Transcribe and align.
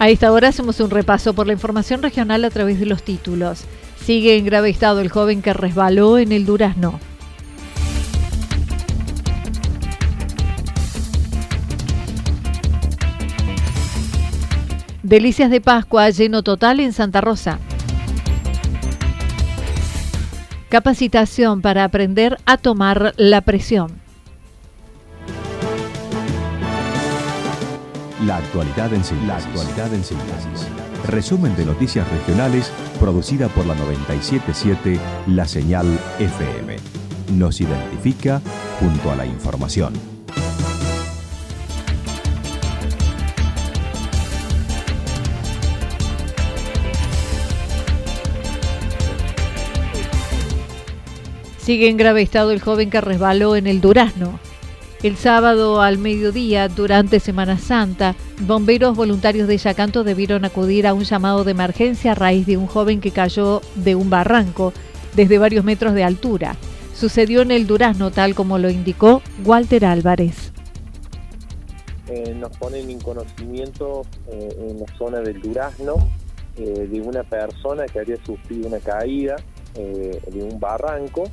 A 0.00 0.08
esta 0.08 0.30
hora 0.30 0.48
hacemos 0.48 0.78
un 0.78 0.90
repaso 0.90 1.34
por 1.34 1.48
la 1.48 1.52
información 1.52 2.02
regional 2.02 2.44
a 2.44 2.50
través 2.50 2.78
de 2.78 2.86
los 2.86 3.02
títulos. 3.02 3.64
Sigue 4.00 4.36
en 4.36 4.44
grave 4.44 4.70
estado 4.70 5.00
el 5.00 5.08
joven 5.08 5.42
que 5.42 5.52
resbaló 5.52 6.18
en 6.18 6.30
el 6.30 6.46
Durazno. 6.46 7.00
Delicias 15.02 15.50
de 15.50 15.60
Pascua 15.60 16.10
lleno 16.10 16.44
total 16.44 16.78
en 16.78 16.92
Santa 16.92 17.20
Rosa. 17.20 17.58
Capacitación 20.68 21.60
para 21.60 21.82
aprender 21.82 22.38
a 22.46 22.56
tomar 22.56 23.14
la 23.16 23.40
presión. 23.40 24.07
La 28.24 28.38
actualidad 28.38 28.92
en 28.92 29.04
síntesis. 29.04 29.28
La 29.28 29.36
actualidad 29.36 29.94
en 29.94 30.02
síntesis. 30.02 30.66
Resumen 31.06 31.54
de 31.54 31.64
noticias 31.64 32.08
regionales 32.10 32.72
producida 32.98 33.46
por 33.48 33.64
la 33.64 33.76
977 33.76 34.98
La 35.28 35.46
Señal 35.46 35.86
FM. 36.18 36.76
Nos 37.34 37.60
identifica 37.60 38.42
junto 38.80 39.12
a 39.12 39.14
la 39.14 39.24
información. 39.24 39.92
Sigue 51.58 51.88
en 51.88 51.96
grave 51.96 52.22
estado 52.22 52.50
el 52.50 52.60
joven 52.60 52.90
que 52.90 53.00
resbaló 53.00 53.54
en 53.54 53.68
el 53.68 53.80
Durazno. 53.80 54.40
El 55.00 55.16
sábado 55.16 55.80
al 55.80 55.96
mediodía, 55.96 56.66
durante 56.66 57.20
Semana 57.20 57.56
Santa, 57.56 58.16
bomberos 58.40 58.96
voluntarios 58.96 59.46
de 59.46 59.56
Yacanto 59.56 60.02
debieron 60.02 60.44
acudir 60.44 60.88
a 60.88 60.94
un 60.94 61.04
llamado 61.04 61.44
de 61.44 61.52
emergencia 61.52 62.12
a 62.12 62.14
raíz 62.16 62.46
de 62.46 62.56
un 62.56 62.66
joven 62.66 63.00
que 63.00 63.12
cayó 63.12 63.60
de 63.76 63.94
un 63.94 64.10
barranco 64.10 64.72
desde 65.14 65.38
varios 65.38 65.64
metros 65.64 65.94
de 65.94 66.02
altura. 66.02 66.56
Sucedió 66.96 67.42
en 67.42 67.52
el 67.52 67.68
Durazno, 67.68 68.10
tal 68.10 68.34
como 68.34 68.58
lo 68.58 68.70
indicó 68.70 69.22
Walter 69.44 69.84
Álvarez. 69.84 70.50
Eh, 72.08 72.34
nos 72.34 72.56
ponen 72.56 72.90
en 72.90 73.00
conocimiento 73.00 74.02
eh, 74.26 74.48
en 74.68 74.80
la 74.80 74.98
zona 74.98 75.20
del 75.20 75.40
Durazno 75.40 75.94
eh, 76.56 76.88
de 76.90 77.00
una 77.00 77.22
persona 77.22 77.86
que 77.86 78.00
había 78.00 78.16
sufrido 78.24 78.66
una 78.66 78.80
caída 78.80 79.36
de 79.76 80.42
un 80.42 80.58
barranco 80.58 81.30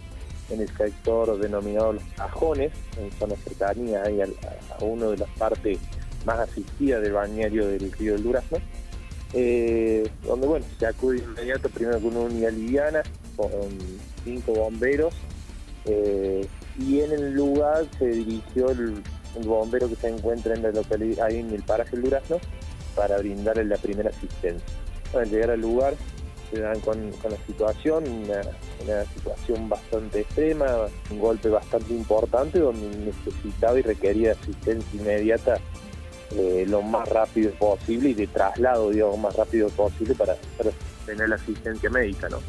en 0.50 0.61
el 0.61 0.78
sector 0.78 1.39
denominado 1.39 1.94
Los 1.94 2.03
Cajones, 2.16 2.72
en 2.97 3.11
zona 3.13 3.35
cercanía 3.38 4.03
ahí 4.03 4.22
a, 4.22 4.25
a 4.25 4.83
una 4.83 5.07
de 5.07 5.17
las 5.17 5.29
partes 5.31 5.79
más 6.25 6.39
asistidas 6.39 7.01
del 7.01 7.13
bañario 7.13 7.67
del 7.67 7.91
río 7.91 8.13
del 8.13 8.23
Durazno, 8.23 8.57
eh, 9.34 10.09
donde 10.23 10.47
bueno, 10.47 10.66
se 10.79 10.85
acude 10.88 11.17
inmediato 11.17 11.69
primero 11.69 12.00
con 12.00 12.16
una 12.16 12.25
unidad 12.25 12.51
liviana, 12.51 13.03
con 13.35 13.50
cinco 14.23 14.53
bomberos, 14.53 15.13
eh, 15.85 16.47
y 16.79 17.01
en 17.01 17.11
el 17.11 17.34
lugar 17.34 17.85
se 17.97 18.07
dirigió 18.07 18.72
el, 18.72 19.03
bombero 19.44 19.89
que 19.89 19.97
se 19.97 20.07
encuentra 20.07 20.55
en 20.55 20.63
la 20.63 20.72
localidad, 20.72 21.25
ahí 21.25 21.39
en 21.39 21.50
el 21.51 21.63
paraje 21.63 21.91
del 21.91 22.03
Durazno, 22.03 22.38
para 22.95 23.17
brindarle 23.17 23.66
la 23.66 23.78
primera 23.78 24.09
asistencia. 24.09 24.66
Al 25.13 25.29
llegar 25.29 25.51
al 25.51 25.59
lugar, 25.59 25.95
se 26.51 26.61
dan 26.61 26.79
con, 26.79 27.11
la 27.11 27.38
situación, 27.45 28.07
una, 28.07 28.41
situación 29.13 29.69
bastante 29.69 30.22
extrema, 30.22 30.66
un 31.09 31.19
golpe 31.19 31.50
bastante 31.50 31.94
importante 31.94 32.59
donde 32.59 32.88
necesitaba 32.97 33.80
y 33.80 33.81
requería 33.81 34.31
asistencia 34.34 35.00
inmediata 35.00 35.59
eh, 36.31 36.66
lo 36.68 36.81
más 36.81 37.08
rápido 37.08 37.52
posible 37.52 38.09
y 38.09 38.14
de 38.14 38.28
traslado, 38.28 38.90
digamos, 38.90 39.19
más 39.19 39.35
rápido 39.35 39.69
posible 39.69 40.16
para, 40.16 40.35
tener 41.06 41.30
la 41.30 41.35
asistencia 41.35 41.90
médica, 41.90 42.30
¿no? 42.30 42.40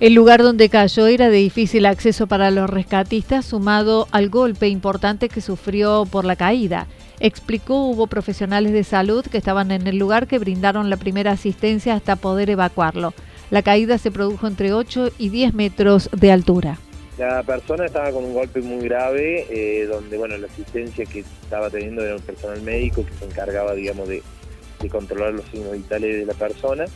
El 0.00 0.14
lugar 0.14 0.42
donde 0.42 0.70
cayó 0.70 1.06
era 1.06 1.28
de 1.28 1.36
difícil 1.36 1.84
acceso 1.84 2.26
para 2.26 2.50
los 2.50 2.70
rescatistas, 2.70 3.44
sumado 3.44 4.08
al 4.10 4.30
golpe 4.30 4.66
importante 4.68 5.28
que 5.28 5.42
sufrió 5.42 6.06
por 6.10 6.24
la 6.24 6.36
caída. 6.36 6.86
Explicó 7.20 7.84
hubo 7.84 8.06
profesionales 8.06 8.72
de 8.72 8.82
salud 8.82 9.24
que 9.24 9.36
estaban 9.36 9.70
en 9.70 9.86
el 9.86 9.98
lugar 9.98 10.26
que 10.26 10.38
brindaron 10.38 10.88
la 10.88 10.96
primera 10.96 11.32
asistencia 11.32 11.94
hasta 11.94 12.16
poder 12.16 12.48
evacuarlo. 12.48 13.12
La 13.50 13.62
caída 13.62 13.98
se 13.98 14.10
produjo 14.10 14.46
entre 14.46 14.72
8 14.72 15.10
y 15.18 15.28
10 15.28 15.54
metros 15.54 16.08
de 16.12 16.30
altura. 16.30 16.78
La 17.18 17.42
persona 17.42 17.84
estaba 17.84 18.12
con 18.12 18.24
un 18.24 18.32
golpe 18.32 18.60
muy 18.62 18.84
grave, 18.84 19.46
eh, 19.50 19.86
donde 19.86 20.16
bueno 20.16 20.38
la 20.38 20.46
asistencia 20.46 21.04
que 21.04 21.20
estaba 21.20 21.68
teniendo 21.68 22.02
era 22.02 22.16
un 22.16 22.22
personal 22.22 22.62
médico 22.62 23.04
que 23.04 23.12
se 23.12 23.24
encargaba, 23.24 23.74
digamos, 23.74 24.08
de, 24.08 24.22
controlar 24.90 25.34
los 25.34 25.44
signos 25.46 25.72
vitales 25.72 26.16
de 26.16 26.24
la 26.24 26.32
persona. 26.32 26.86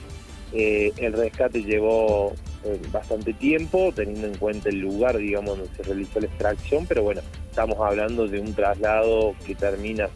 Eh, 0.52 0.92
el 0.96 1.12
rescate 1.12 1.62
llevó 1.62 2.32
eh, 2.64 2.80
bastante 2.90 3.34
tiempo, 3.34 3.92
teniendo 3.94 4.26
en 4.26 4.38
cuenta 4.38 4.70
el 4.70 4.78
lugar, 4.78 5.18
digamos, 5.18 5.58
donde 5.58 5.74
se 5.76 5.82
realizó 5.82 6.20
la 6.20 6.26
extracción, 6.26 6.86
pero 6.86 7.02
bueno, 7.02 7.20
estamos 7.50 7.76
hablando 7.80 8.26
de 8.26 8.40
un 8.40 8.54
traslado 8.54 9.34
que 9.44 9.54
termina 9.54 10.08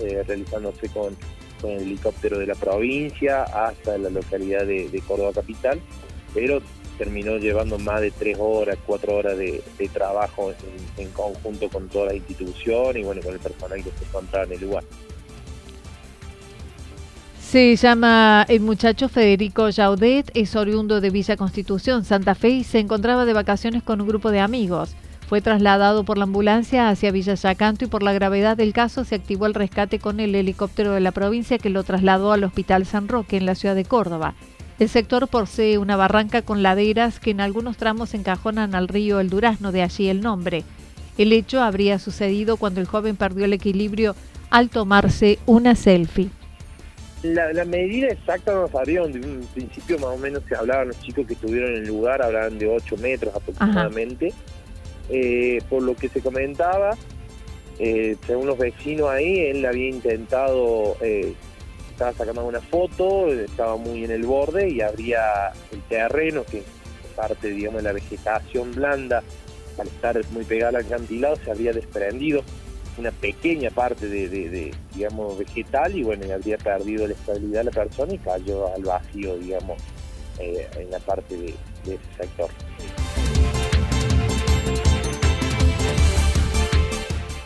eh, 0.00 0.24
realizándose 0.26 0.88
con, 0.88 1.16
el 1.70 1.82
helicóptero 1.82 2.38
de 2.38 2.46
la 2.46 2.54
provincia 2.54 3.42
hasta 3.42 3.96
la 3.98 4.10
localidad 4.10 4.66
de, 4.66 5.02
Córdoba 5.06 5.32
Capital, 5.32 5.80
pero 6.34 6.60
terminó 6.98 7.38
llevando 7.38 7.78
más 7.78 8.00
de 8.00 8.10
tres 8.10 8.36
horas, 8.38 8.78
cuatro 8.86 9.16
horas 9.16 9.38
de, 9.38 9.62
trabajo 9.92 10.52
en, 10.98 11.08
conjunto 11.10 11.68
con 11.68 11.88
toda 11.88 12.06
la 12.06 12.14
institución 12.14 12.96
y 12.96 13.02
bueno, 13.02 13.22
con 13.22 13.34
el 13.34 13.40
personal 13.40 13.82
que 13.82 13.90
se 13.90 14.04
encontraba 14.04 14.44
en 14.44 14.52
el 14.52 14.60
lugar. 14.60 14.84
Se 17.40 17.76
llama 17.76 18.46
el 18.48 18.60
muchacho 18.60 19.10
Federico 19.10 19.68
Jaudet, 19.70 20.30
es 20.32 20.56
oriundo 20.56 21.02
de 21.02 21.10
Villa 21.10 21.36
Constitución, 21.36 22.02
Santa 22.04 22.34
Fe, 22.34 22.48
y 22.48 22.64
se 22.64 22.78
encontraba 22.78 23.26
de 23.26 23.34
vacaciones 23.34 23.82
con 23.82 24.00
un 24.00 24.08
grupo 24.08 24.30
de 24.30 24.40
amigos. 24.40 24.94
Fue 25.32 25.40
trasladado 25.40 26.04
por 26.04 26.18
la 26.18 26.24
ambulancia 26.24 26.90
hacia 26.90 27.10
Villa 27.10 27.32
Yacanto 27.32 27.86
y 27.86 27.88
por 27.88 28.02
la 28.02 28.12
gravedad 28.12 28.54
del 28.54 28.74
caso 28.74 29.02
se 29.06 29.14
activó 29.14 29.46
el 29.46 29.54
rescate 29.54 29.98
con 29.98 30.20
el 30.20 30.34
helicóptero 30.34 30.92
de 30.92 31.00
la 31.00 31.10
provincia 31.10 31.56
que 31.56 31.70
lo 31.70 31.84
trasladó 31.84 32.32
al 32.32 32.44
Hospital 32.44 32.84
San 32.84 33.08
Roque 33.08 33.38
en 33.38 33.46
la 33.46 33.54
ciudad 33.54 33.74
de 33.74 33.86
Córdoba. 33.86 34.34
El 34.78 34.90
sector 34.90 35.28
posee 35.28 35.78
una 35.78 35.96
barranca 35.96 36.42
con 36.42 36.62
laderas 36.62 37.18
que 37.18 37.30
en 37.30 37.40
algunos 37.40 37.78
tramos 37.78 38.12
encajonan 38.12 38.74
al 38.74 38.88
río 38.88 39.20
El 39.20 39.30
Durazno, 39.30 39.72
de 39.72 39.80
allí 39.80 40.10
el 40.10 40.20
nombre. 40.20 40.64
El 41.16 41.32
hecho 41.32 41.62
habría 41.62 41.98
sucedido 41.98 42.58
cuando 42.58 42.82
el 42.82 42.86
joven 42.86 43.16
perdió 43.16 43.46
el 43.46 43.54
equilibrio 43.54 44.14
al 44.50 44.68
tomarse 44.68 45.38
una 45.46 45.76
selfie. 45.76 46.28
La, 47.22 47.64
medida 47.64 48.08
exacta 48.08 48.52
no 48.52 48.68
sabíamos, 48.68 49.14
de 49.14 49.20
un 49.20 49.48
principio 49.54 49.98
más 49.98 50.10
o 50.10 50.18
menos 50.18 50.42
se 50.46 50.56
hablaban 50.56 50.88
los 50.88 51.00
chicos 51.00 51.26
que 51.26 51.32
estuvieron 51.32 51.70
en 51.70 51.84
el 51.84 51.88
lugar, 51.88 52.20
hablaban 52.20 52.58
de 52.58 52.68
8 52.68 52.96
metros 52.98 53.34
aproximadamente. 53.34 54.34
Eh, 55.12 55.60
por 55.68 55.82
lo 55.82 55.94
que 55.94 56.08
se 56.08 56.20
comentaba, 56.20 56.96
Eh, 57.78 58.16
según 58.26 58.46
los 58.46 58.58
vecinos 58.58 59.08
ahí, 59.08 59.40
él 59.40 59.64
había 59.64 59.88
intentado, 59.88 60.94
eh, 61.00 61.34
estaba 61.90 62.12
sacando 62.12 62.44
una 62.46 62.60
foto, 62.60 63.32
estaba 63.32 63.76
muy 63.76 64.04
en 64.04 64.10
el 64.10 64.24
borde 64.24 64.68
y 64.68 64.80
habría 64.82 65.52
el 65.72 65.82
terreno, 65.88 66.44
que 66.44 66.62
parte, 67.16 67.48
digamos, 67.48 67.82
de 67.82 67.88
la 67.88 67.92
vegetación 67.92 68.72
blanda, 68.72 69.22
al 69.78 69.86
estar 69.88 70.20
muy 70.30 70.44
pegada 70.44 70.78
al 70.78 70.84
acantilado, 70.84 71.36
se 71.36 71.50
había 71.50 71.72
desprendido 71.72 72.44
una 72.98 73.10
pequeña 73.10 73.70
parte 73.70 74.06
de, 74.06 74.70
digamos, 74.94 75.38
vegetal 75.38 75.96
y 75.96 76.02
bueno, 76.02 76.32
habría 76.32 76.58
perdido 76.58 77.06
la 77.06 77.14
estabilidad 77.14 77.60
de 77.60 77.64
la 77.64 77.70
persona 77.70 78.12
y 78.12 78.18
cayó 78.18 78.72
al 78.72 78.82
vacío, 78.82 79.38
digamos, 79.38 79.82
eh, 80.38 80.68
en 80.76 80.90
la 80.90 80.98
parte 80.98 81.36
de, 81.36 81.54
ese 81.84 81.98
sector. 82.16 82.50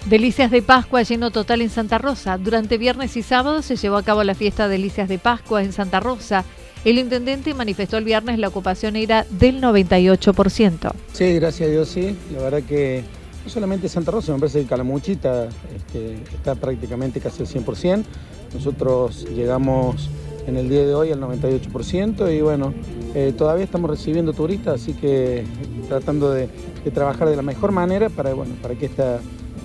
Delicias 0.08 0.53
de 0.53 0.62
Pascua 0.62 1.03
lleno 1.03 1.32
total 1.32 1.62
en 1.62 1.69
Santa 1.69 1.99
Rosa. 1.99 2.38
Durante 2.38 2.79
viernes 2.79 3.17
y 3.17 3.23
sábado 3.23 3.61
se 3.61 3.75
llevó 3.75 3.97
a 3.97 4.05
cabo 4.05 4.23
la 4.23 4.37
fiesta 4.37 4.69
Delicias 4.69 5.08
de 5.08 5.19
Pascua 5.19 5.64
en 5.64 5.73
Santa 5.73 5.99
Rosa. 5.99 6.44
El 6.85 6.99
intendente 6.99 7.55
manifestó 7.55 7.97
el 7.97 8.05
viernes 8.05 8.38
la 8.38 8.47
ocupación 8.47 8.94
era 8.94 9.26
del 9.31 9.61
98%. 9.61 10.93
Sí, 11.12 11.35
gracias 11.35 11.69
a 11.69 11.73
Dios, 11.73 11.88
sí. 11.88 12.17
La 12.32 12.41
verdad 12.41 12.62
que 12.62 13.03
no 13.44 13.50
solamente 13.50 13.88
Santa 13.88 14.12
Rosa, 14.12 14.32
me 14.32 14.38
parece 14.38 14.61
que 14.61 14.67
Calamuchita 14.69 15.49
este, 15.75 16.14
está 16.32 16.55
prácticamente 16.55 17.20
casi 17.20 17.43
al 17.43 17.49
100%. 17.49 18.05
Nosotros 18.55 19.26
llegamos 19.35 20.08
en 20.47 20.56
el 20.56 20.69
día 20.69 20.87
de 20.87 20.94
hoy 20.94 21.11
al 21.11 21.20
98% 21.20 22.32
y 22.32 22.43
bueno, 22.43 22.73
eh, 23.17 23.35
todavía 23.37 23.64
estamos 23.64 23.91
recibiendo 23.91 24.32
turistas, 24.32 24.81
así 24.81 24.93
que 24.93 25.44
tratando 25.88 26.31
de, 26.31 26.49
trabajar 26.94 27.29
de 27.29 27.35
la 27.35 27.43
mejor 27.43 27.73
manera 27.73 28.08
para, 28.08 28.32
bueno, 28.35 28.55
para 28.62 28.76
que 28.76 28.87
esta, 28.87 29.19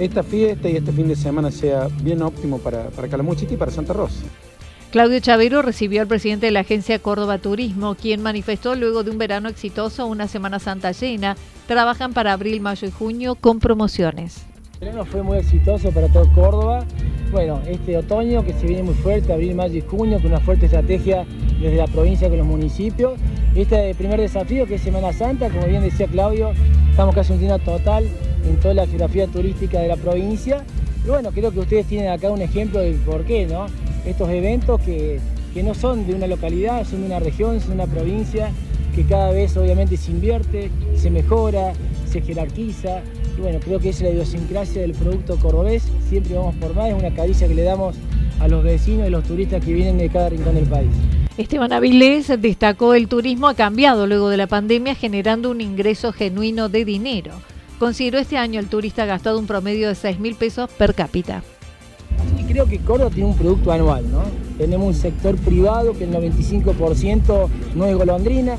esta 0.05 0.23
fiesta 0.23 0.67
y 0.67 0.77
este 0.77 0.91
fin 0.91 1.07
de 1.07 1.15
semana 1.15 1.51
sea 1.51 1.87
bien 2.01 2.21
óptimo 2.21 2.57
para, 2.57 2.89
para 2.89 3.07
Calamuchita 3.07 3.53
y 3.53 3.57
para 3.57 3.71
Santa 3.71 3.93
Rosa. 3.93 4.23
Claudio 4.91 5.19
Chavero 5.19 5.61
recibió 5.61 6.01
al 6.01 6.07
presidente 6.07 6.47
de 6.47 6.51
la 6.51 6.61
agencia 6.61 6.99
Córdoba 6.99 7.37
Turismo, 7.37 7.95
quien 7.95 8.21
manifestó 8.21 8.75
luego 8.75 9.03
de 9.03 9.11
un 9.11 9.17
verano 9.17 9.47
exitoso, 9.47 10.07
una 10.07 10.27
Semana 10.27 10.59
Santa 10.59 10.91
llena, 10.91 11.37
trabajan 11.67 12.13
para 12.13 12.33
abril, 12.33 12.59
mayo 12.59 12.87
y 12.87 12.91
junio 12.91 13.35
con 13.35 13.59
promociones. 13.59 14.43
El 14.81 14.87
verano 14.87 15.05
fue 15.05 15.21
muy 15.21 15.37
exitoso 15.37 15.91
para 15.91 16.07
todo 16.07 16.29
Córdoba. 16.33 16.83
Bueno, 17.31 17.61
este 17.67 17.95
otoño 17.95 18.43
que 18.43 18.53
se 18.53 18.65
viene 18.65 18.83
muy 18.83 18.95
fuerte, 18.95 19.31
abril, 19.31 19.55
mayo 19.55 19.77
y 19.77 19.81
junio, 19.81 20.17
con 20.17 20.31
una 20.31 20.41
fuerte 20.41 20.65
estrategia 20.65 21.25
desde 21.61 21.77
la 21.77 21.87
provincia 21.87 22.27
con 22.27 22.39
los 22.39 22.47
municipios. 22.47 23.13
Este 23.55 23.93
primer 23.95 24.19
desafío 24.19 24.65
que 24.65 24.75
es 24.75 24.81
Semana 24.81 25.13
Santa, 25.13 25.49
como 25.49 25.67
bien 25.67 25.83
decía 25.83 26.07
Claudio, 26.07 26.51
estamos 26.89 27.13
casi 27.13 27.31
un 27.31 27.39
día 27.39 27.59
total 27.59 28.09
en 28.45 28.59
toda 28.59 28.73
la 28.73 28.87
geografía 28.87 29.27
turística 29.27 29.79
de 29.79 29.87
la 29.87 29.97
provincia. 29.97 30.63
Y 31.05 31.09
bueno, 31.09 31.31
creo 31.31 31.51
que 31.51 31.59
ustedes 31.59 31.87
tienen 31.87 32.09
acá 32.09 32.29
un 32.29 32.41
ejemplo 32.41 32.79
del 32.79 32.95
por 32.95 33.25
qué, 33.25 33.45
¿no? 33.45 33.65
estos 34.05 34.29
eventos 34.29 34.81
que, 34.81 35.19
no 35.63 35.73
son 35.73 36.07
de 36.07 36.15
una 36.15 36.27
localidad, 36.27 36.85
son 36.87 37.01
de 37.01 37.07
una 37.07 37.19
región, 37.19 37.59
son 37.59 37.69
de 37.69 37.75
una 37.75 37.87
provincia, 37.87 38.51
que 38.95 39.03
cada 39.03 39.31
vez 39.31 39.55
obviamente 39.57 39.97
se 39.97 40.11
invierte, 40.11 40.71
se 40.95 41.09
mejora, 41.09 41.73
se 42.05 42.21
jerarquiza. 42.21 43.01
Y 43.37 43.41
bueno, 43.41 43.59
creo 43.59 43.79
que 43.79 43.89
es 43.89 44.01
la 44.01 44.09
idiosincrasia 44.09 44.81
del 44.81 44.93
producto 44.93 45.37
cordobés, 45.37 45.83
siempre 46.09 46.35
vamos 46.35 46.55
por 46.55 46.73
más, 46.75 46.89
es 46.89 46.95
una 46.95 47.13
caricia 47.13 47.47
que 47.47 47.55
le 47.55 47.63
damos 47.63 47.95
a 48.39 48.47
los 48.47 48.63
vecinos 48.63 49.07
y 49.07 49.11
los 49.11 49.23
turistas 49.23 49.63
que 49.63 49.73
vienen 49.73 49.97
de 49.97 50.09
cada 50.09 50.29
rincón 50.29 50.55
del 50.55 50.65
país. 50.65 50.89
Esteban 51.37 51.71
Avilés 51.71 52.27
destacó 52.41 52.93
el 52.93 53.07
turismo 53.07 53.47
ha 53.47 53.53
cambiado 53.53 54.05
luego 54.05 54.29
de 54.29 54.37
la 54.37 54.47
pandemia 54.47 54.95
generando 54.95 55.49
un 55.49 55.61
ingreso 55.61 56.11
genuino 56.11 56.67
de 56.69 56.85
dinero. 56.85 57.31
Consideró 57.81 58.19
este 58.19 58.37
año 58.37 58.59
el 58.59 58.67
turista 58.67 59.01
ha 59.01 59.05
gastado 59.07 59.39
un 59.39 59.47
promedio 59.47 59.87
de 59.87 59.95
6 59.95 60.19
mil 60.19 60.35
pesos 60.35 60.69
per 60.69 60.93
cápita 60.93 61.41
creo 62.51 62.65
que 62.67 62.79
Córdoba 62.79 63.09
tiene 63.09 63.29
un 63.29 63.35
producto 63.35 63.71
anual, 63.71 64.11
¿no? 64.11 64.23
Tenemos 64.57 64.87
un 64.87 64.93
sector 64.93 65.35
privado 65.37 65.93
que 65.93 66.03
el 66.03 66.11
95% 66.11 67.47
no 67.75 67.85
es 67.85 67.95
golondrina, 67.95 68.57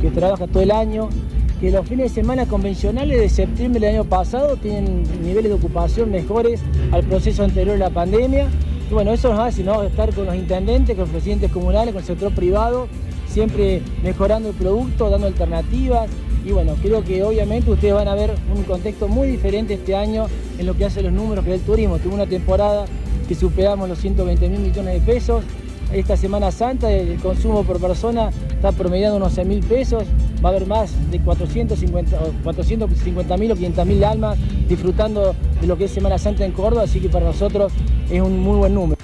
que 0.00 0.10
trabaja 0.10 0.46
todo 0.48 0.62
el 0.62 0.70
año, 0.70 1.08
que 1.60 1.70
los 1.70 1.86
fines 1.88 2.10
de 2.10 2.20
semana 2.20 2.46
convencionales 2.46 3.18
de 3.18 3.28
septiembre 3.28 3.80
del 3.80 3.94
año 3.94 4.04
pasado 4.04 4.56
tienen 4.56 5.04
niveles 5.22 5.50
de 5.50 5.54
ocupación 5.54 6.10
mejores 6.10 6.60
al 6.90 7.04
proceso 7.04 7.44
anterior 7.44 7.74
de 7.74 7.84
la 7.84 7.90
pandemia. 7.90 8.48
Y 8.90 8.92
bueno, 8.92 9.12
eso 9.12 9.30
nos 9.30 9.38
hace 9.38 9.62
¿no? 9.62 9.82
estar 9.82 10.12
con 10.12 10.26
los 10.26 10.34
intendentes, 10.34 10.96
con 10.96 11.04
los 11.04 11.10
presidentes 11.10 11.50
comunales, 11.52 11.94
con 11.94 12.02
el 12.02 12.06
sector 12.06 12.34
privado, 12.34 12.88
siempre 13.28 13.82
mejorando 14.02 14.50
el 14.50 14.54
producto, 14.56 15.10
dando 15.10 15.26
alternativas. 15.26 16.10
Y 16.48 16.52
bueno, 16.52 16.76
creo 16.80 17.04
que 17.04 17.22
obviamente 17.22 17.70
ustedes 17.70 17.92
van 17.92 18.08
a 18.08 18.14
ver 18.14 18.34
un 18.56 18.64
contexto 18.64 19.06
muy 19.06 19.28
diferente 19.28 19.74
este 19.74 19.94
año 19.94 20.28
en 20.58 20.64
lo 20.64 20.74
que 20.74 20.86
hace 20.86 21.02
los 21.02 21.12
números 21.12 21.44
que 21.44 21.52
es 21.52 21.60
el 21.60 21.66
turismo. 21.66 21.98
Tuvo 21.98 22.14
una 22.14 22.24
temporada 22.24 22.86
que 23.28 23.34
superamos 23.34 23.86
los 23.86 23.98
120 23.98 24.48
mil 24.48 24.60
millones 24.60 24.94
de 24.94 25.12
pesos. 25.12 25.44
Esta 25.92 26.16
Semana 26.16 26.50
Santa 26.50 26.90
el 26.90 27.18
consumo 27.18 27.64
por 27.64 27.78
persona 27.78 28.30
está 28.48 28.72
promediando 28.72 29.18
unos 29.18 29.34
6 29.34 29.46
mil 29.46 29.60
pesos. 29.60 30.04
Va 30.42 30.48
a 30.48 30.52
haber 30.52 30.66
más 30.66 30.90
de 31.10 31.20
450 31.20 33.36
mil 33.36 33.52
o 33.52 33.54
500 33.54 33.86
mil 33.86 34.02
almas 34.02 34.38
disfrutando 34.66 35.34
de 35.60 35.66
lo 35.66 35.76
que 35.76 35.84
es 35.84 35.90
Semana 35.90 36.16
Santa 36.16 36.46
en 36.46 36.52
Córdoba, 36.52 36.84
así 36.84 36.98
que 36.98 37.10
para 37.10 37.26
nosotros 37.26 37.74
es 38.10 38.22
un 38.22 38.40
muy 38.40 38.56
buen 38.56 38.72
número. 38.72 38.97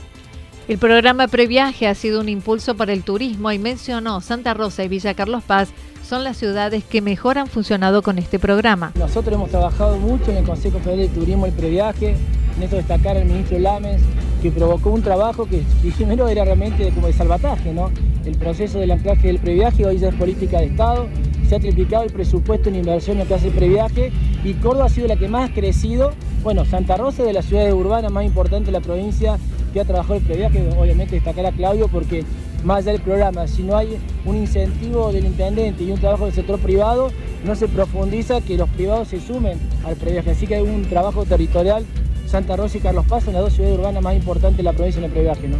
El 0.66 0.78
programa 0.78 1.28
Previaje 1.28 1.86
ha 1.86 1.94
sido 1.94 2.22
un 2.22 2.30
impulso 2.30 2.74
para 2.74 2.94
el 2.94 3.02
turismo 3.02 3.52
y 3.52 3.58
mencionó 3.58 4.22
Santa 4.22 4.54
Rosa 4.54 4.82
y 4.82 4.88
Villa 4.88 5.12
Carlos 5.12 5.42
Paz 5.44 5.68
son 6.08 6.24
las 6.24 6.38
ciudades 6.38 6.84
que 6.84 7.02
mejor 7.02 7.36
han 7.36 7.48
funcionado 7.48 8.00
con 8.00 8.18
este 8.18 8.38
programa. 8.38 8.92
Nosotros 8.94 9.34
hemos 9.34 9.50
trabajado 9.50 9.98
mucho 9.98 10.30
en 10.30 10.38
el 10.38 10.44
Consejo 10.44 10.78
Federal 10.78 11.00
de 11.00 11.08
Turismo 11.08 11.44
el 11.44 11.52
Previaje, 11.52 12.16
en 12.56 12.62
esto 12.62 12.76
destacar 12.76 13.18
al 13.18 13.26
ministro 13.26 13.58
Lames, 13.58 14.00
que 14.40 14.50
provocó 14.50 14.88
un 14.88 15.02
trabajo 15.02 15.44
que 15.44 15.62
primero 15.96 16.28
era 16.28 16.46
realmente 16.46 16.90
como 16.94 17.08
de 17.08 17.12
salvataje, 17.12 17.74
¿no? 17.74 17.90
El 18.24 18.36
proceso 18.38 18.78
del 18.78 18.92
anclaje 18.92 19.26
del 19.26 19.40
previaje 19.40 19.84
hoy 19.84 19.98
ya 19.98 20.08
es 20.08 20.14
política 20.14 20.60
de 20.60 20.66
Estado, 20.66 21.08
se 21.46 21.56
ha 21.56 21.60
triplicado 21.60 22.04
el 22.04 22.12
presupuesto 22.12 22.70
en 22.70 22.76
inversión 22.76 23.18
en 23.18 23.24
lo 23.24 23.28
que 23.28 23.34
hace 23.34 23.48
el 23.48 23.54
previaje 23.54 24.12
y 24.42 24.54
Córdoba 24.54 24.86
ha 24.86 24.88
sido 24.88 25.08
la 25.08 25.16
que 25.16 25.28
más 25.28 25.50
ha 25.50 25.52
crecido. 25.52 26.12
Bueno, 26.42 26.64
Santa 26.64 26.96
Rosa 26.96 27.22
es 27.22 27.28
de 27.28 27.34
las 27.34 27.44
ciudades 27.44 27.74
urbanas 27.74 28.10
más 28.10 28.24
importantes 28.24 28.66
de 28.66 28.72
la 28.72 28.80
provincia 28.80 29.38
que 29.74 29.80
ha 29.80 29.84
trabajado 29.84 30.14
el 30.14 30.22
previaje, 30.22 30.66
obviamente 30.78 31.16
destacar 31.16 31.44
a 31.44 31.52
Claudio 31.52 31.88
porque 31.88 32.24
más 32.62 32.78
allá 32.78 32.92
del 32.92 33.02
programa, 33.02 33.46
si 33.46 33.62
no 33.62 33.76
hay 33.76 33.98
un 34.24 34.36
incentivo 34.36 35.12
del 35.12 35.26
intendente 35.26 35.84
y 35.84 35.90
un 35.90 36.00
trabajo 36.00 36.24
del 36.24 36.34
sector 36.34 36.58
privado, 36.58 37.10
no 37.44 37.54
se 37.54 37.68
profundiza 37.68 38.40
que 38.40 38.56
los 38.56 38.70
privados 38.70 39.08
se 39.08 39.20
sumen 39.20 39.58
al 39.84 39.96
previaje. 39.96 40.30
Así 40.30 40.46
que 40.46 40.54
hay 40.54 40.62
un 40.62 40.84
trabajo 40.84 41.26
territorial 41.26 41.84
Santa 42.26 42.56
Rosa 42.56 42.78
y 42.78 42.80
Carlos 42.80 43.04
Paz 43.06 43.24
son 43.24 43.34
las 43.34 43.42
dos 43.42 43.52
ciudades 43.52 43.78
urbanas 43.78 44.02
más 44.02 44.14
importantes 44.14 44.56
de 44.56 44.62
la 44.62 44.72
provincia 44.72 44.98
en 44.98 45.04
el 45.04 45.10
previaje. 45.10 45.50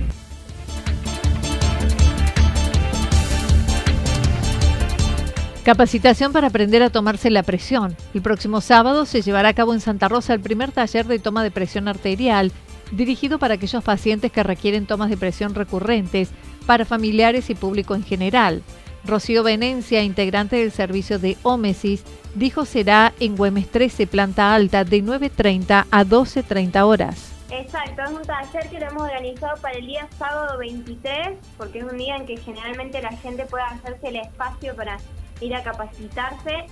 Capacitación 5.64 6.32
para 6.32 6.48
aprender 6.48 6.82
a 6.82 6.90
tomarse 6.90 7.30
la 7.30 7.42
presión. 7.42 7.96
El 8.12 8.22
próximo 8.22 8.60
sábado 8.60 9.06
se 9.06 9.22
llevará 9.22 9.50
a 9.50 9.54
cabo 9.54 9.72
en 9.72 9.80
Santa 9.80 10.08
Rosa 10.08 10.34
el 10.34 10.40
primer 10.40 10.72
taller 10.72 11.06
de 11.06 11.18
toma 11.18 11.42
de 11.42 11.50
presión 11.50 11.88
arterial, 11.88 12.52
dirigido 12.94 13.38
para 13.38 13.54
aquellos 13.54 13.84
pacientes 13.84 14.32
que 14.32 14.42
requieren 14.42 14.86
tomas 14.86 15.10
de 15.10 15.16
presión 15.16 15.54
recurrentes, 15.54 16.30
para 16.66 16.84
familiares 16.84 17.50
y 17.50 17.54
público 17.54 17.94
en 17.94 18.04
general. 18.04 18.62
Rocío 19.04 19.42
Venencia, 19.42 20.02
integrante 20.02 20.56
del 20.56 20.72
servicio 20.72 21.18
de 21.18 21.36
Ómesis, 21.42 22.04
dijo 22.34 22.64
será 22.64 23.12
en 23.20 23.36
Güemes 23.36 23.68
13, 23.70 24.06
planta 24.06 24.54
alta, 24.54 24.84
de 24.84 25.02
9.30 25.02 25.86
a 25.90 26.04
12.30 26.04 26.86
horas. 26.86 27.30
Exacto, 27.50 28.02
es 28.02 28.10
un 28.10 28.22
taller 28.22 28.68
que 28.68 28.80
lo 28.80 28.86
hemos 28.86 29.02
organizado 29.02 29.60
para 29.60 29.78
el 29.78 29.86
día 29.86 30.08
sábado 30.18 30.58
23, 30.58 31.38
porque 31.56 31.78
es 31.78 31.84
un 31.84 31.98
día 31.98 32.16
en 32.16 32.26
que 32.26 32.36
generalmente 32.38 33.00
la 33.00 33.12
gente 33.18 33.44
puede 33.44 33.64
hacerse 33.64 34.08
el 34.08 34.16
espacio 34.16 34.74
para 34.74 34.98
ir 35.40 35.54
a 35.54 35.62
capacitarse. 35.62 36.66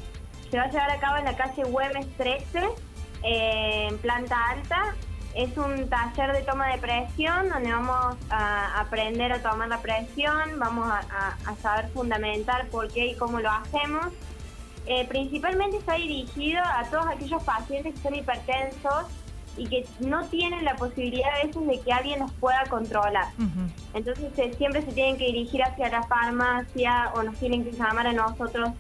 Se 0.51 0.57
va 0.57 0.65
a 0.65 0.71
llevar 0.71 0.91
a 0.91 0.99
cabo 0.99 1.19
en 1.19 1.25
la 1.27 1.37
calle 1.37 1.63
Güemes 1.65 2.07
13, 2.17 2.59
eh, 3.23 3.89
en 3.91 3.99
planta 3.99 4.37
alta, 4.49 4.97
es 5.35 5.57
un 5.57 5.89
taller 5.89 6.33
de 6.33 6.43
toma 6.43 6.69
de 6.73 6.79
presión 6.79 7.49
donde 7.49 7.73
vamos 7.73 8.17
a 8.31 8.81
aprender 8.81 9.33
a 9.33 9.43
tomar 9.43 9.69
la 9.69 9.81
presión, 9.81 10.59
vamos 10.59 10.89
a, 10.91 11.55
saber 11.63 11.89
fundamentar 11.91 12.69
por 12.69 12.89
qué 12.89 13.09
y 13.09 13.15
cómo 13.17 13.41
lo 13.41 13.51
hacemos. 13.51 14.09
Eh, 14.87 15.07
principalmente 15.09 15.77
está 15.77 15.95
dirigido 15.95 16.61
a 16.61 16.85
todos 16.91 17.07
aquellos 17.07 17.43
pacientes 17.45 17.95
que 17.95 18.01
son 18.01 18.15
hipertensos 18.15 19.07
y 19.57 19.67
que 19.67 19.87
no 20.01 20.25
tienen 20.27 20.65
la 20.65 20.75
posibilidad 20.77 21.29
a 21.35 21.47
veces 21.47 21.67
de 21.67 21.81
que 21.81 21.93
alguien 21.93 22.21
los 22.21 22.33
pueda 22.33 22.65
controlar. 22.69 23.29
Entonces 23.95 24.33
siempre 24.57 24.83
se 24.83 24.93
tienen 24.93 25.19
que 25.19 25.27
dirigir 25.27 25.63
hacia 25.63 25.89
la 25.89 26.03
farmacia 26.05 27.13
o 27.15 27.23
nos 27.23 27.37
tienen 27.37 27.65
que 27.65 27.73
llamar 27.73 28.07
a 28.07 28.13
nosotros 28.13 28.71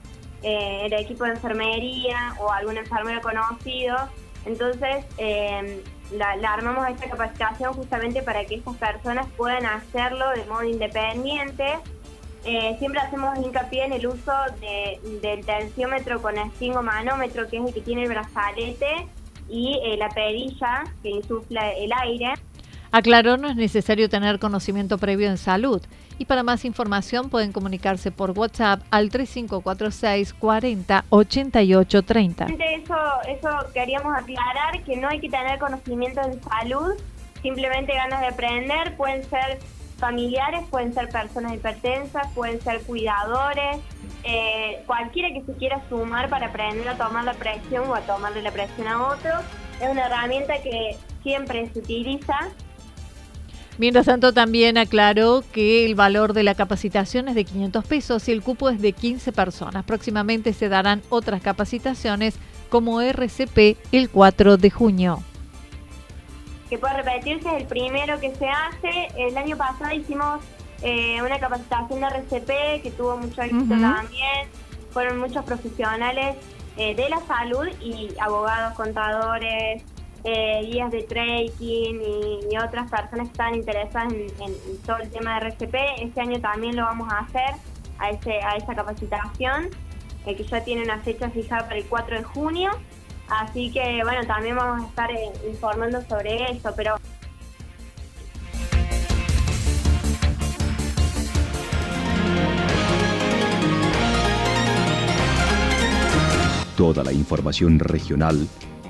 eh, 0.42 0.86
el 0.86 0.92
equipo 0.94 1.24
de 1.24 1.30
enfermería 1.30 2.34
o 2.40 2.50
algún 2.50 2.78
enfermero 2.78 3.20
conocido. 3.20 3.96
Entonces, 4.44 5.04
eh, 6.12 6.16
la, 6.16 6.52
armamos 6.52 6.88
esta 6.88 7.08
capacitación 7.08 7.74
justamente 7.74 8.22
para 8.22 8.44
que 8.44 8.56
estas 8.56 8.76
personas 8.76 9.26
puedan 9.36 9.66
hacerlo 9.66 10.30
de 10.30 10.44
modo 10.46 10.64
independiente. 10.64 11.78
Eh, 12.44 12.76
siempre 12.78 13.00
hacemos 13.00 13.38
hincapié 13.38 13.84
en 13.84 13.92
el 13.92 14.06
uso 14.06 14.32
del 14.60 15.46
tensiómetro 15.46 16.20
con 16.20 16.36
esfingomanómetro, 16.36 17.48
que 17.48 17.58
es 17.58 17.66
el 17.66 17.74
que 17.74 17.80
tiene 17.82 18.02
el 18.02 18.08
brazalete, 18.08 19.06
y 19.48 19.78
eh, 19.84 19.96
la 19.96 20.08
perilla 20.08 20.84
que 21.02 21.10
insufla 21.10 21.70
el 21.72 21.92
aire. 21.92 22.34
Aclaró, 22.92 23.38
no 23.38 23.48
es 23.48 23.56
necesario 23.56 24.10
tener 24.10 24.38
conocimiento 24.38 24.98
previo 24.98 25.30
en 25.30 25.38
salud. 25.38 25.80
Y 26.18 26.26
para 26.26 26.42
más 26.42 26.66
información 26.66 27.30
pueden 27.30 27.50
comunicarse 27.50 28.10
por 28.10 28.32
WhatsApp 28.32 28.82
al 28.90 29.08
3546 29.08 30.34
40 30.34 31.04
88 31.08 32.02
30. 32.02 32.44
Eso, 32.44 32.94
eso 33.26 33.48
queríamos 33.72 34.14
aclarar, 34.14 34.82
que 34.84 34.98
no 34.98 35.08
hay 35.08 35.20
que 35.20 35.30
tener 35.30 35.58
conocimiento 35.58 36.20
en 36.20 36.40
salud, 36.42 36.92
simplemente 37.40 37.94
ganas 37.94 38.20
de 38.20 38.26
aprender, 38.26 38.94
pueden 38.98 39.24
ser 39.24 39.58
familiares, 39.96 40.60
pueden 40.68 40.92
ser 40.92 41.08
personas 41.08 41.54
hipertensas, 41.54 42.26
pueden 42.34 42.60
ser 42.60 42.82
cuidadores, 42.82 43.78
eh, 44.24 44.82
cualquiera 44.86 45.30
que 45.32 45.42
se 45.46 45.52
quiera 45.54 45.80
sumar 45.88 46.28
para 46.28 46.48
aprender 46.48 46.86
a 46.88 46.96
tomar 46.98 47.24
la 47.24 47.34
presión 47.34 47.88
o 47.88 47.94
a 47.94 48.00
tomarle 48.02 48.42
la 48.42 48.50
presión 48.50 48.86
a 48.86 49.08
otro. 49.08 49.30
Es 49.80 49.88
una 49.88 50.06
herramienta 50.06 50.60
que 50.62 50.98
siempre 51.22 51.70
se 51.72 51.78
utiliza 51.78 52.36
Mientras 53.82 54.06
tanto, 54.06 54.32
también 54.32 54.78
aclaró 54.78 55.42
que 55.52 55.84
el 55.84 55.96
valor 55.96 56.34
de 56.34 56.44
la 56.44 56.54
capacitación 56.54 57.26
es 57.26 57.34
de 57.34 57.44
500 57.44 57.84
pesos 57.84 58.28
y 58.28 58.30
el 58.30 58.40
cupo 58.40 58.68
es 58.68 58.80
de 58.80 58.92
15 58.92 59.32
personas. 59.32 59.84
Próximamente 59.84 60.52
se 60.52 60.68
darán 60.68 61.02
otras 61.08 61.42
capacitaciones 61.42 62.36
como 62.68 63.00
RCP 63.00 63.76
el 63.90 64.08
4 64.08 64.56
de 64.56 64.70
junio. 64.70 65.24
Que 66.70 66.78
puede 66.78 67.02
repetirse, 67.02 67.48
es 67.48 67.62
el 67.62 67.66
primero 67.66 68.20
que 68.20 68.32
se 68.36 68.46
hace. 68.46 69.08
El 69.16 69.36
año 69.36 69.56
pasado 69.56 69.92
hicimos 69.92 70.38
eh, 70.82 71.20
una 71.20 71.40
capacitación 71.40 72.02
de 72.02 72.06
RCP 72.06 72.84
que 72.84 72.92
tuvo 72.96 73.16
mucho 73.16 73.42
éxito 73.42 73.74
también. 73.80 74.46
Fueron 74.92 75.18
muchos 75.18 75.44
profesionales 75.44 76.36
eh, 76.76 76.94
de 76.94 77.08
la 77.08 77.18
salud 77.26 77.66
y 77.80 78.10
abogados, 78.20 78.74
contadores, 78.74 79.82
eh, 80.24 80.62
guías 80.70 80.90
de 80.90 81.02
trekking 81.02 82.00
y, 82.00 82.56
otras 82.56 82.90
personas 82.90 83.26
que 83.26 83.32
están 83.32 83.54
interesadas 83.54 84.12
en, 84.12 84.54
todo 84.86 84.98
el 84.98 85.10
tema 85.10 85.40
de 85.40 85.48
RCP. 85.48 85.74
Este 86.00 86.20
año 86.20 86.40
también 86.40 86.76
lo 86.76 86.84
vamos 86.84 87.12
a 87.12 87.20
hacer 87.20 87.56
a, 87.98 88.10
ese, 88.10 88.40
a 88.42 88.56
esa 88.56 88.74
capacitación, 88.74 89.68
eh, 90.26 90.36
que 90.36 90.44
ya 90.44 90.62
tiene 90.62 90.82
una 90.82 90.98
fecha 90.98 91.30
fijada 91.30 91.64
para 91.64 91.76
el 91.76 91.86
4 91.86 92.18
de 92.18 92.22
junio. 92.22 92.70
Así 93.28 93.72
que 93.72 94.02
bueno, 94.04 94.26
también 94.26 94.56
vamos 94.56 94.84
a 94.84 94.88
estar 94.88 95.10
eh, 95.10 95.32
informando 95.48 96.02
sobre 96.02 96.52
eso, 96.52 96.72
pero 96.76 96.96
Toda 106.76 107.04
la 107.04 107.12
información 107.12 107.78
regional 107.78 108.48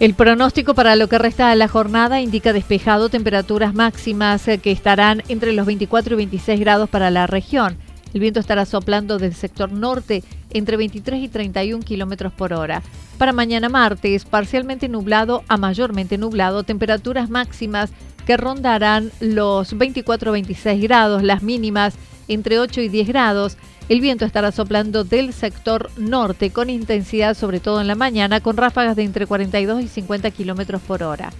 El 0.00 0.14
pronóstico 0.14 0.74
para 0.74 0.94
lo 0.94 1.08
que 1.08 1.18
resta 1.18 1.50
de 1.50 1.56
la 1.56 1.66
jornada 1.66 2.20
indica 2.20 2.52
despejado, 2.52 3.08
temperaturas 3.08 3.74
máximas 3.74 4.46
eh, 4.46 4.58
que 4.58 4.70
estarán 4.70 5.24
entre 5.26 5.52
los 5.52 5.66
24 5.66 6.14
y 6.14 6.16
26 6.18 6.60
grados 6.60 6.88
para 6.88 7.10
la 7.10 7.26
región. 7.26 7.76
El 8.14 8.20
viento 8.20 8.38
estará 8.38 8.64
soplando 8.64 9.18
del 9.18 9.34
sector 9.34 9.72
norte 9.72 10.22
entre 10.50 10.76
23 10.76 11.20
y 11.20 11.28
31 11.28 11.82
kilómetros 11.82 12.32
por 12.32 12.52
hora. 12.52 12.80
Para 13.18 13.32
mañana 13.32 13.68
martes, 13.68 14.24
parcialmente 14.24 14.88
nublado 14.88 15.42
a 15.48 15.56
mayormente 15.56 16.16
nublado, 16.16 16.62
temperaturas 16.62 17.28
máximas 17.28 17.90
que 18.24 18.36
rondarán 18.36 19.10
los 19.18 19.74
24-26 19.74 20.80
grados, 20.80 21.24
las 21.24 21.42
mínimas 21.42 21.94
entre 22.28 22.58
8 22.58 22.82
y 22.82 22.88
10 22.88 23.08
grados 23.08 23.56
el 23.88 24.02
viento 24.02 24.26
estará 24.26 24.52
soplando 24.52 25.02
del 25.02 25.32
sector 25.32 25.90
norte 25.96 26.50
con 26.50 26.68
intensidad 26.68 27.34
sobre 27.34 27.58
todo 27.58 27.80
en 27.80 27.86
la 27.86 27.94
mañana 27.94 28.40
con 28.40 28.56
ráfagas 28.56 28.96
de 28.96 29.04
entre 29.04 29.26
42 29.26 29.82
y 29.82 29.88
50 29.88 30.30
kilómetros 30.30 30.82
por 30.82 31.02
hora. 31.02 31.32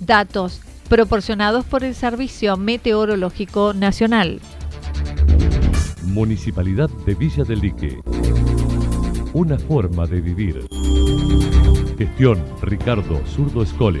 Datos 0.00 0.60
proporcionados 0.88 1.64
por 1.64 1.84
el 1.84 1.94
Servicio 1.94 2.56
Meteorológico 2.56 3.74
Nacional. 3.74 4.40
Municipalidad 6.04 6.90
de 7.06 7.14
Villa 7.14 7.44
del 7.44 7.60
Lique. 7.60 7.98
Una 9.34 9.58
forma 9.58 10.06
de 10.06 10.20
vivir. 10.20 10.66
Gestión 11.96 12.42
Ricardo 12.62 13.20
Zurdo 13.26 13.62
Escole. 13.62 14.00